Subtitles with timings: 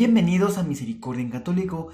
[0.00, 1.88] Bienvenidos a Misericordia en Católico.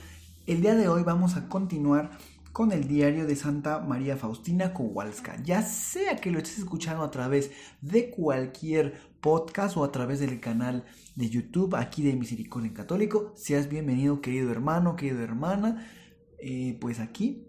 [0.47, 2.13] El día de hoy vamos a continuar
[2.53, 5.43] con el diario de Santa María Faustina Kowalska.
[5.43, 7.51] Ya sea que lo estés escuchando a través
[7.81, 10.85] de cualquier podcast o a través del canal
[11.17, 15.91] de YouTube aquí de Misericordia en Católico, seas bienvenido querido hermano, querida hermana.
[16.39, 17.49] Eh, pues aquí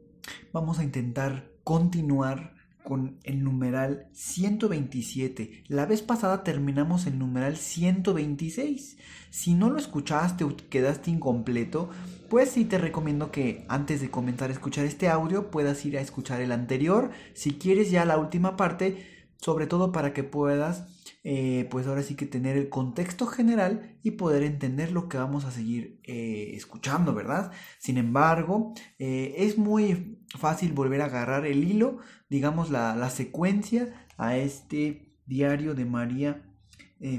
[0.53, 2.56] vamos a intentar continuar
[2.87, 5.65] con el numeral 127.
[5.67, 8.95] La vez pasada terminamos el numeral 126.
[9.29, 11.89] Si no lo escuchaste o quedaste incompleto,
[12.29, 16.01] pues sí te recomiendo que antes de comenzar a escuchar este audio puedas ir a
[16.01, 17.11] escuchar el anterior.
[17.33, 20.85] Si quieres ya la última parte, sobre todo para que puedas
[21.29, 25.43] eh, pues ahora sí que tener el contexto general y poder entender lo que vamos
[25.43, 27.51] a seguir eh, escuchando, ¿verdad?
[27.79, 31.97] Sin embargo, eh, es muy fácil volver a agarrar el hilo,
[32.29, 36.49] digamos la, la secuencia a este diario de María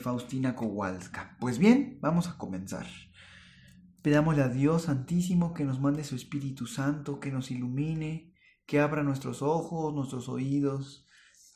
[0.01, 1.37] Faustina Kowalska.
[1.39, 2.87] Pues bien, vamos a comenzar.
[4.01, 8.33] Pidámosle a Dios Santísimo que nos mande su Espíritu Santo, que nos ilumine,
[8.65, 11.07] que abra nuestros ojos, nuestros oídos,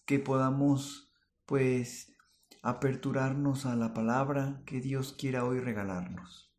[0.04, 1.08] que podamos
[1.46, 2.11] pues
[2.62, 6.54] aperturarnos a la palabra que Dios quiera hoy regalarnos.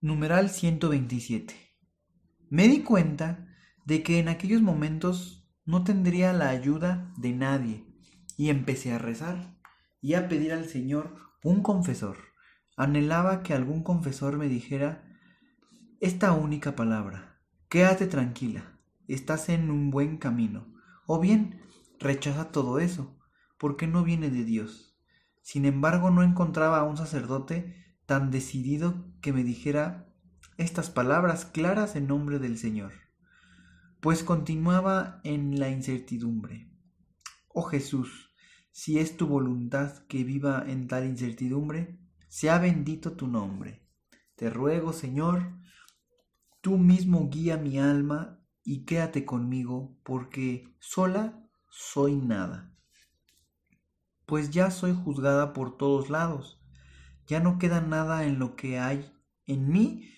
[0.00, 1.54] Numeral 127.
[2.48, 3.48] Me di cuenta
[3.84, 7.84] de que en aquellos momentos no tendría la ayuda de nadie
[8.36, 9.58] y empecé a rezar
[10.00, 12.16] y a pedir al Señor un confesor.
[12.76, 15.04] Anhelaba que algún confesor me dijera
[16.00, 20.72] esta única palabra, quédate tranquila, estás en un buen camino.
[21.06, 21.60] O bien,
[22.00, 23.16] rechaza todo eso,
[23.58, 24.98] porque no viene de Dios.
[25.42, 30.12] Sin embargo, no encontraba a un sacerdote tan decidido que me dijera
[30.56, 32.92] estas palabras claras en nombre del Señor,
[34.00, 36.70] pues continuaba en la incertidumbre.
[37.48, 38.34] Oh Jesús,
[38.72, 43.86] si es tu voluntad que viva en tal incertidumbre, sea bendito tu nombre.
[44.36, 45.58] Te ruego, Señor,
[46.60, 51.39] tú mismo guía mi alma y quédate conmigo, porque sola
[51.70, 52.74] soy nada.
[54.26, 56.60] Pues ya soy juzgada por todos lados.
[57.26, 59.12] Ya no queda nada en lo que hay
[59.46, 60.12] en mí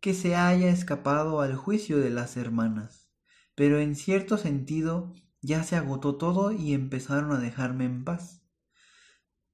[0.00, 3.10] que se haya escapado al juicio de las hermanas.
[3.54, 8.42] Pero en cierto sentido ya se agotó todo y empezaron a dejarme en paz.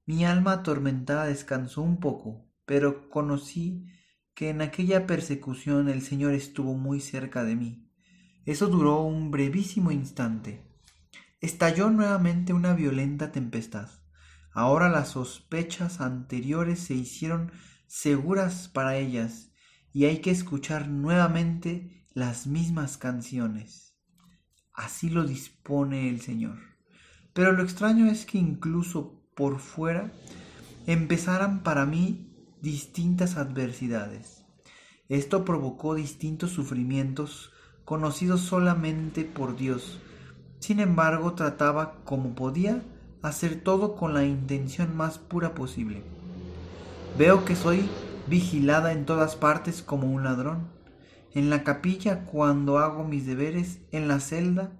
[0.05, 3.85] Mi alma atormentada descansó un poco, pero conocí
[4.33, 7.91] que en aquella persecución el Señor estuvo muy cerca de mí.
[8.45, 10.68] Eso duró un brevísimo instante
[11.41, 13.89] estalló nuevamente una violenta tempestad.
[14.51, 17.51] Ahora las sospechas anteriores se hicieron
[17.87, 19.51] seguras para ellas
[19.93, 23.95] y hay que escuchar nuevamente las mismas canciones.
[24.73, 26.57] Así lo dispone el Señor.
[27.33, 30.11] Pero lo extraño es que incluso por fuera
[30.87, 34.43] empezaran para mí distintas adversidades.
[35.07, 37.51] Esto provocó distintos sufrimientos
[37.85, 39.99] conocidos solamente por Dios,
[40.59, 42.83] sin embargo, trataba, como podía,
[43.21, 46.03] hacer todo con la intención más pura posible.
[47.17, 47.89] Veo que soy
[48.27, 50.69] vigilada en todas partes como un ladrón.
[51.33, 54.79] En la capilla cuando hago mis deberes, en la celda.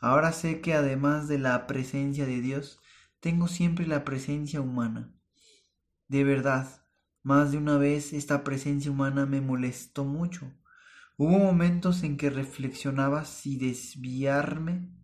[0.00, 2.80] Ahora sé que además de la presencia de Dios,
[3.20, 5.12] tengo siempre la presencia humana.
[6.06, 6.82] De verdad,
[7.22, 10.52] más de una vez esta presencia humana me molestó mucho.
[11.16, 14.97] Hubo momentos en que reflexionaba si desviarme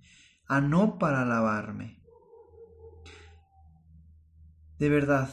[0.47, 2.03] a no para alabarme.
[4.79, 5.31] De verdad,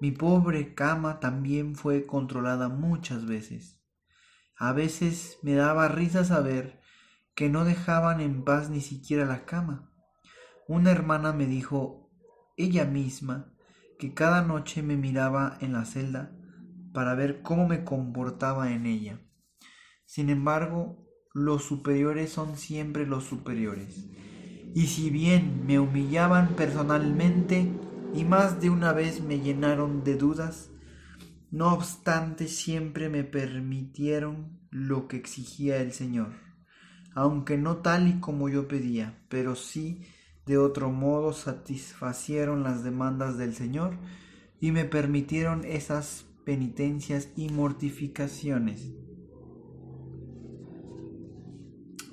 [0.00, 3.80] mi pobre cama también fue controlada muchas veces.
[4.56, 6.80] A veces me daba risa saber
[7.34, 9.90] que no dejaban en paz ni siquiera la cama.
[10.68, 12.10] Una hermana me dijo
[12.56, 13.52] ella misma
[13.98, 16.36] que cada noche me miraba en la celda
[16.92, 19.20] para ver cómo me comportaba en ella.
[20.04, 21.03] Sin embargo,
[21.34, 24.06] los superiores son siempre los superiores.
[24.72, 27.70] Y si bien me humillaban personalmente
[28.14, 30.70] y más de una vez me llenaron de dudas,
[31.50, 36.34] no obstante siempre me permitieron lo que exigía el Señor,
[37.14, 40.02] aunque no tal y como yo pedía, pero sí
[40.46, 43.96] de otro modo satisfacieron las demandas del Señor
[44.60, 48.92] y me permitieron esas penitencias y mortificaciones.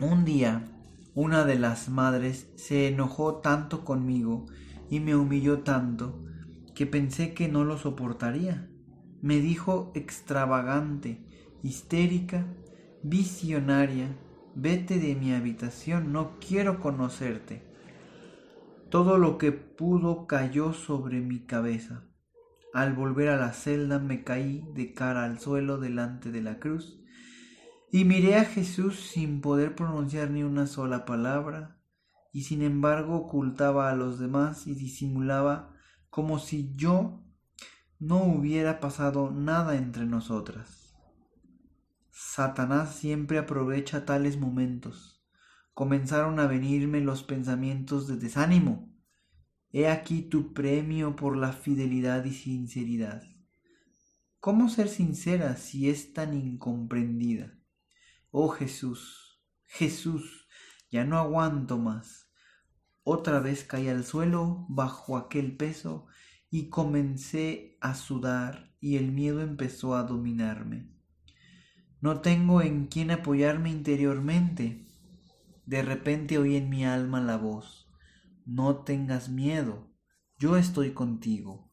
[0.01, 0.67] Un día,
[1.13, 4.47] una de las madres se enojó tanto conmigo
[4.89, 6.25] y me humilló tanto
[6.73, 8.67] que pensé que no lo soportaría.
[9.21, 11.23] Me dijo extravagante,
[11.61, 12.47] histérica,
[13.03, 14.07] visionaria,
[14.55, 17.61] vete de mi habitación, no quiero conocerte.
[18.89, 22.05] Todo lo que pudo cayó sobre mi cabeza.
[22.73, 27.00] Al volver a la celda me caí de cara al suelo delante de la cruz
[27.93, 31.77] y miré a Jesús sin poder pronunciar ni una sola palabra,
[32.31, 35.75] y sin embargo ocultaba a los demás y disimulaba
[36.09, 37.21] como si yo
[37.99, 40.95] no hubiera pasado nada entre nosotras.
[42.11, 45.21] Satanás siempre aprovecha tales momentos.
[45.73, 48.89] Comenzaron a venirme los pensamientos de desánimo.
[49.71, 53.23] He aquí tu premio por la fidelidad y sinceridad.
[54.39, 57.60] ¿Cómo ser sincera si es tan incomprendida?
[58.33, 60.47] Oh Jesús, Jesús,
[60.89, 62.31] ya no aguanto más.
[63.03, 66.07] Otra vez caí al suelo bajo aquel peso
[66.49, 70.95] y comencé a sudar y el miedo empezó a dominarme.
[71.99, 74.87] No tengo en quién apoyarme interiormente.
[75.65, 77.89] De repente oí en mi alma la voz,
[78.45, 79.91] no tengas miedo,
[80.39, 81.69] yo estoy contigo.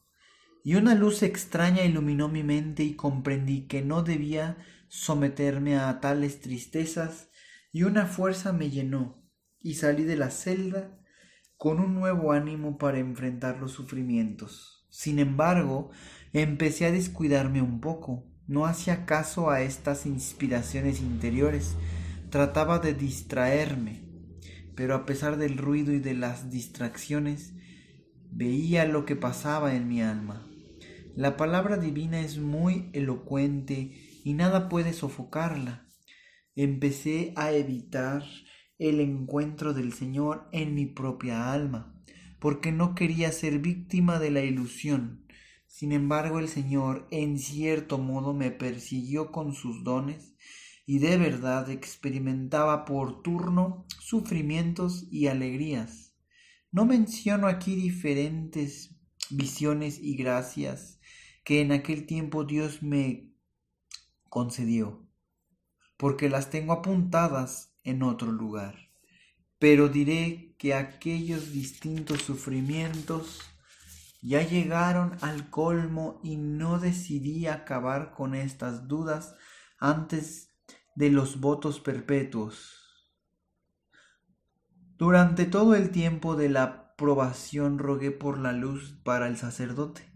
[0.65, 4.59] Y una luz extraña iluminó mi mente y comprendí que no debía
[4.89, 7.31] someterme a tales tristezas
[7.73, 9.23] y una fuerza me llenó
[9.61, 10.99] y salí de la celda
[11.57, 14.87] con un nuevo ánimo para enfrentar los sufrimientos.
[14.91, 15.91] Sin embargo,
[16.33, 21.77] empecé a descuidarme un poco, no hacía caso a estas inspiraciones interiores,
[22.31, 24.03] trataba de distraerme,
[24.75, 27.55] pero a pesar del ruido y de las distracciones,
[28.31, 30.47] veía lo que pasaba en mi alma.
[31.17, 35.89] La palabra divina es muy elocuente y nada puede sofocarla.
[36.55, 38.25] Empecé a evitar
[38.79, 41.99] el encuentro del Señor en mi propia alma,
[42.39, 45.25] porque no quería ser víctima de la ilusión.
[45.67, 50.35] Sin embargo, el Señor en cierto modo me persiguió con sus dones
[50.85, 56.15] y de verdad experimentaba por turno sufrimientos y alegrías.
[56.71, 58.95] No menciono aquí diferentes
[59.31, 61.01] visiones y gracias
[61.45, 63.28] que en aquel tiempo Dios me
[64.29, 65.07] concedió,
[65.97, 68.91] porque las tengo apuntadas en otro lugar.
[69.59, 73.41] Pero diré que aquellos distintos sufrimientos
[74.21, 79.35] ya llegaron al colmo y no decidí acabar con estas dudas
[79.79, 80.53] antes
[80.95, 82.75] de los votos perpetuos.
[84.97, 90.08] Durante todo el tiempo de la probación rogué por la luz para el sacerdote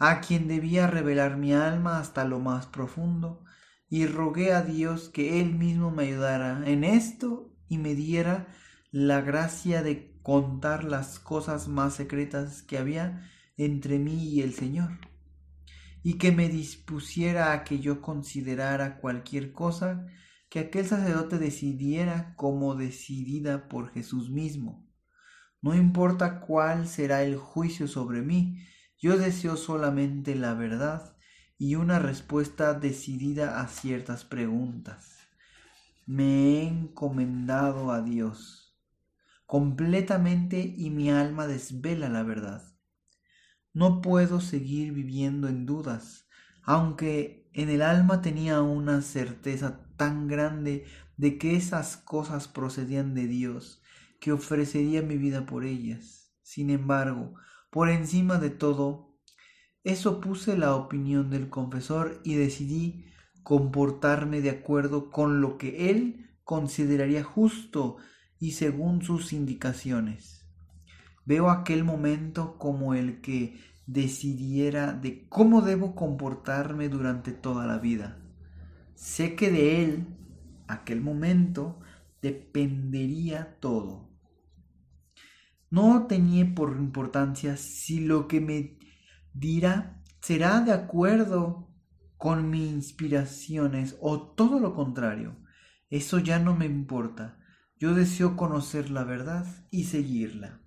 [0.00, 3.44] a quien debía revelar mi alma hasta lo más profundo,
[3.88, 8.48] y rogué a Dios que Él mismo me ayudara en esto y me diera
[8.90, 14.98] la gracia de contar las cosas más secretas que había entre mí y el Señor,
[16.02, 20.06] y que me dispusiera a que yo considerara cualquier cosa
[20.48, 24.88] que aquel sacerdote decidiera como decidida por Jesús mismo.
[25.60, 28.64] No importa cuál será el juicio sobre mí,
[29.00, 31.16] yo deseo solamente la verdad
[31.58, 35.18] y una respuesta decidida a ciertas preguntas.
[36.06, 38.60] Me he encomendado a Dios
[39.46, 42.62] completamente y mi alma desvela la verdad.
[43.72, 46.28] No puedo seguir viviendo en dudas,
[46.62, 50.84] aunque en el alma tenía una certeza tan grande
[51.16, 53.82] de que esas cosas procedían de Dios,
[54.20, 56.32] que ofrecería mi vida por ellas.
[56.42, 57.34] Sin embargo,
[57.70, 59.16] por encima de todo,
[59.84, 63.06] eso puse la opinión del confesor y decidí
[63.42, 67.96] comportarme de acuerdo con lo que él consideraría justo
[68.38, 70.46] y según sus indicaciones.
[71.24, 78.18] Veo aquel momento como el que decidiera de cómo debo comportarme durante toda la vida.
[78.94, 80.06] Sé que de él,
[80.68, 81.80] aquel momento,
[82.20, 84.09] dependería todo.
[85.70, 88.78] No tenía por importancia si lo que me
[89.32, 91.68] dirá será de acuerdo
[92.16, 95.36] con mis inspiraciones o todo lo contrario.
[95.88, 97.38] Eso ya no me importa.
[97.78, 100.60] Yo deseo conocer la verdad y seguirla.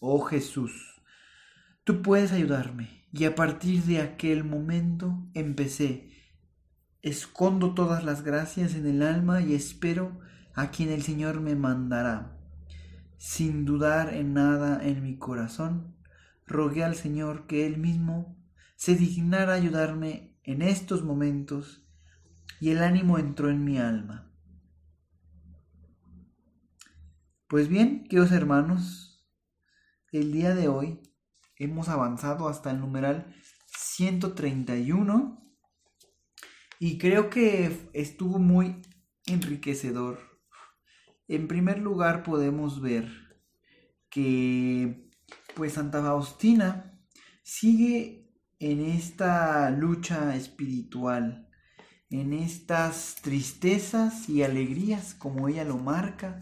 [0.00, 1.02] Oh Jesús,
[1.84, 3.06] tú puedes ayudarme.
[3.12, 6.10] Y a partir de aquel momento empecé.
[7.02, 10.18] Escondo todas las gracias en el alma y espero
[10.54, 12.41] a quien el Señor me mandará.
[13.22, 15.94] Sin dudar en nada en mi corazón,
[16.44, 18.36] rogué al Señor que Él mismo
[18.74, 21.86] se dignara ayudarme en estos momentos
[22.58, 24.28] y el ánimo entró en mi alma.
[27.46, 29.24] Pues bien, queridos hermanos,
[30.10, 31.00] el día de hoy
[31.58, 33.32] hemos avanzado hasta el numeral
[33.68, 35.40] 131
[36.80, 38.82] y creo que estuvo muy
[39.26, 40.31] enriquecedor.
[41.32, 43.08] En primer lugar podemos ver
[44.10, 45.08] que
[45.54, 47.00] pues Santa Faustina
[47.42, 51.48] sigue en esta lucha espiritual,
[52.10, 56.38] en estas tristezas y alegrías como ella lo marca,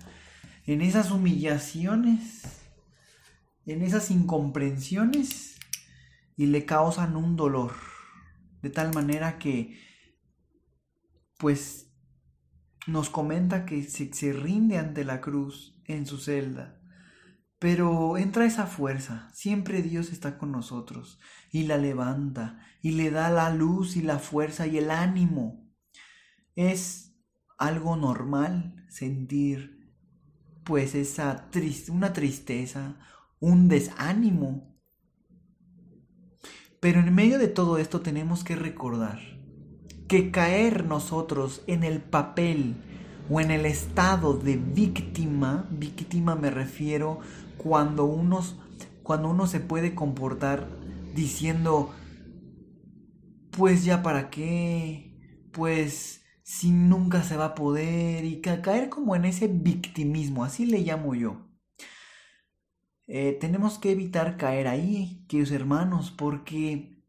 [0.66, 2.42] en esas humillaciones,
[3.66, 5.54] en esas incomprensiones
[6.36, 7.74] y le causan un dolor,
[8.60, 9.78] de tal manera que
[11.38, 11.89] pues
[12.86, 16.80] nos comenta que se, rinde ante la cruz en su celda.
[17.58, 21.20] Pero entra esa fuerza, siempre Dios está con nosotros
[21.50, 25.68] y la levanta y le da la luz y la fuerza y el ánimo.
[26.56, 27.14] Es
[27.58, 29.92] algo normal sentir
[30.64, 31.50] pues esa
[31.90, 32.98] una tristeza,
[33.40, 34.78] un desánimo.
[36.80, 39.39] Pero en medio de todo esto tenemos que recordar
[40.10, 42.74] que caer nosotros en el papel
[43.30, 47.20] o en el estado de víctima, víctima me refiero
[47.58, 48.58] cuando, unos,
[49.04, 50.68] cuando uno se puede comportar
[51.14, 51.94] diciendo,
[53.52, 59.26] pues ya para qué, pues si nunca se va a poder y caer como en
[59.26, 61.46] ese victimismo, así le llamo yo.
[63.06, 67.00] Eh, tenemos que evitar caer ahí, queridos hermanos, porque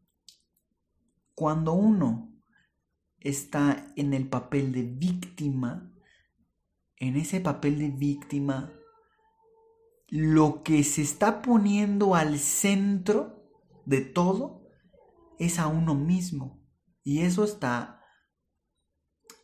[1.34, 2.31] cuando uno
[3.22, 5.92] está en el papel de víctima,
[6.96, 8.72] en ese papel de víctima,
[10.08, 13.48] lo que se está poniendo al centro
[13.86, 14.62] de todo
[15.38, 16.62] es a uno mismo.
[17.02, 18.04] Y eso está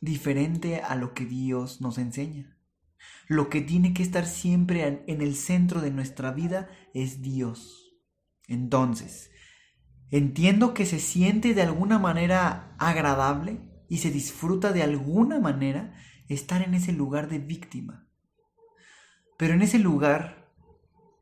[0.00, 2.56] diferente a lo que Dios nos enseña.
[3.26, 7.96] Lo que tiene que estar siempre en el centro de nuestra vida es Dios.
[8.46, 9.30] Entonces,
[10.10, 15.94] entiendo que se siente de alguna manera agradable y se disfruta de alguna manera
[16.28, 18.06] estar en ese lugar de víctima.
[19.36, 20.52] Pero en ese lugar,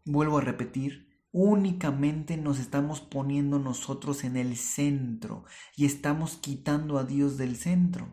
[0.04, 5.44] vuelvo a repetir, únicamente nos estamos poniendo nosotros en el centro
[5.76, 8.12] y estamos quitando a Dios del centro.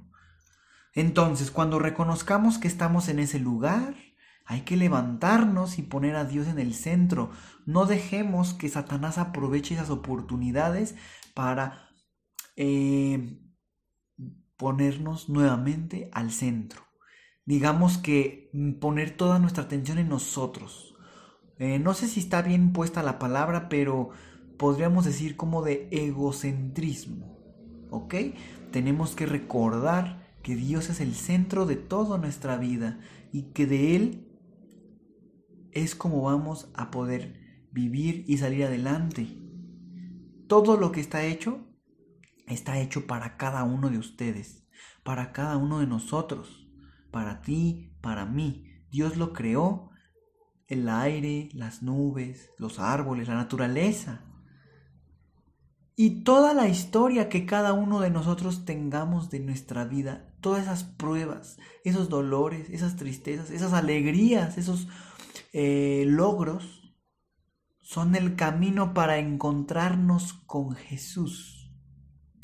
[0.94, 3.96] Entonces, cuando reconozcamos que estamos en ese lugar,
[4.46, 7.32] hay que levantarnos y poner a Dios en el centro.
[7.66, 10.96] No dejemos que Satanás aproveche esas oportunidades
[11.34, 11.90] para
[12.56, 13.40] eh,
[14.64, 16.84] ponernos nuevamente al centro.
[17.46, 20.96] Digamos que mm, poner toda nuestra atención en nosotros.
[21.60, 24.12] Eh, no sé si está bien puesta la palabra, pero
[24.58, 27.38] podríamos decir como de egocentrismo.
[27.90, 28.16] ¿Ok?
[28.72, 33.02] Tenemos que recordar que Dios es el centro de toda nuestra vida
[33.34, 34.30] y que de Él
[35.74, 39.28] es como vamos a poder vivir y salir adelante.
[40.48, 41.68] Todo lo que está hecho
[42.48, 44.66] está hecho para cada uno de ustedes,
[45.04, 46.68] para cada uno de nosotros,
[47.12, 48.86] para ti, para mí.
[48.90, 49.92] Dios lo creó,
[50.68, 54.22] el aire, las nubes, los árboles, la naturaleza.
[55.96, 60.84] Y toda la historia que cada uno de nosotros tengamos de nuestra vida, todas esas
[60.84, 64.88] pruebas, esos dolores, esas tristezas, esas alegrías, esos
[65.54, 66.96] eh, logros,
[67.82, 71.63] son el camino para encontrarnos con Jesús.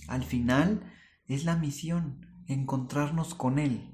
[0.10, 0.92] Al final
[1.28, 3.92] es la misión, encontrarnos con Él.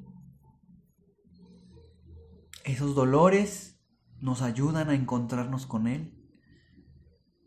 [2.64, 3.82] Esos dolores
[4.22, 6.18] nos ayudan a encontrarnos con Él.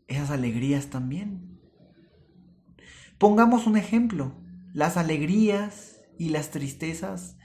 [0.07, 1.59] Esas alegrías también.
[3.17, 4.39] Pongamos un ejemplo.
[4.71, 7.37] Las alegrías y las tristezas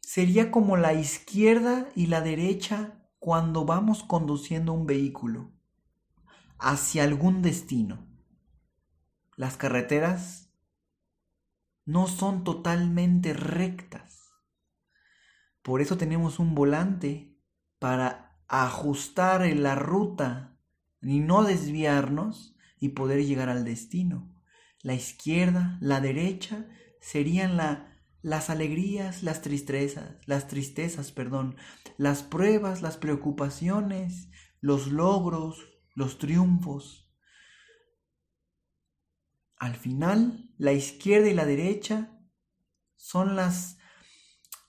[0.00, 5.50] sería como la izquierda y la derecha cuando vamos conduciendo un vehículo
[6.58, 8.06] hacia algún destino
[9.36, 10.50] las carreteras
[11.84, 14.32] no son totalmente rectas.
[15.62, 17.38] Por eso tenemos un volante
[17.78, 20.58] para ajustar la ruta
[21.02, 24.34] y no desviarnos y poder llegar al destino.
[24.82, 26.66] La izquierda, la derecha
[27.00, 31.56] serían la, las alegrías, las tristezas, las tristezas, perdón,
[31.96, 34.28] las pruebas, las preocupaciones,
[34.60, 35.64] los logros,
[35.94, 37.05] los triunfos.
[39.58, 42.18] Al final, la izquierda y la derecha
[42.94, 43.78] son las,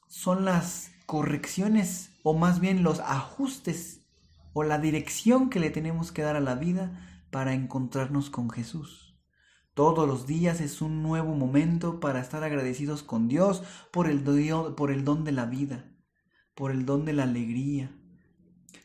[0.08, 4.08] son las correcciones o más bien los ajustes
[4.54, 9.08] o la dirección que le tenemos que dar a la vida para encontrarnos con Jesús.
[9.74, 14.24] Todos los días es un nuevo momento para estar agradecidos con Dios por el,
[14.76, 15.86] por el don de la vida,
[16.56, 17.96] por el don de la alegría,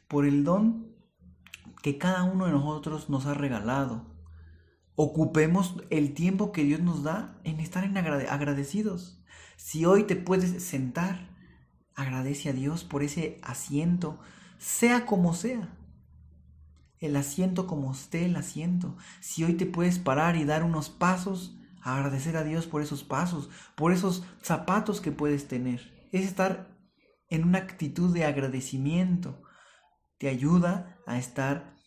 [0.06, 0.94] por el don
[1.82, 4.12] que cada uno de nosotros nos ha regalado.
[4.95, 9.23] Ocupemos el tiempo que Dios nos da en estar en agradecidos.
[9.57, 11.31] Si hoy te puedes sentar,
[11.95, 14.19] agradece a Dios por ese asiento,
[14.59, 15.77] sea como sea.
[16.99, 18.97] El asiento como esté el asiento.
[19.21, 23.49] Si hoy te puedes parar y dar unos pasos, agradecer a Dios por esos pasos,
[23.75, 26.09] por esos zapatos que puedes tener.
[26.13, 26.77] Es estar
[27.29, 29.43] en una actitud de agradecimiento.
[30.19, 31.79] Te ayuda a estar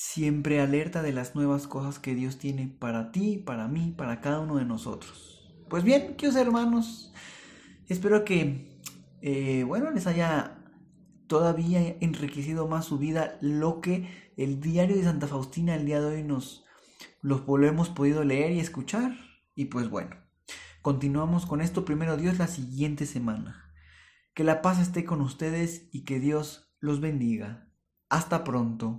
[0.00, 4.40] siempre alerta de las nuevas cosas que Dios tiene para ti, para mí, para cada
[4.40, 5.52] uno de nosotros.
[5.68, 7.12] Pues bien, queridos hermanos,
[7.86, 8.80] espero que,
[9.20, 10.56] eh, bueno, les haya
[11.26, 16.16] todavía enriquecido más su vida lo que el diario de Santa Faustina el día de
[16.16, 16.64] hoy nos
[17.20, 19.18] los hemos podido leer y escuchar.
[19.54, 20.16] Y pues bueno,
[20.80, 23.70] continuamos con esto primero Dios la siguiente semana.
[24.32, 27.68] Que la paz esté con ustedes y que Dios los bendiga.
[28.08, 28.98] Hasta pronto.